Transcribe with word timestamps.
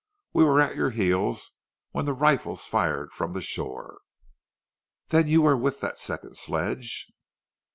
We 0.33 0.43
were 0.43 0.59
at 0.59 0.75
your 0.75 0.89
heels 0.89 1.51
when 1.91 2.05
the 2.05 2.13
rifles 2.13 2.65
fired 2.65 3.13
from 3.13 3.33
the 3.33 3.39
shore" 3.41 3.99
"Then 5.09 5.27
you 5.27 5.43
were 5.43 5.55
with 5.55 5.79
that 5.81 5.99
second 5.99 6.37
sledge?" 6.39 7.07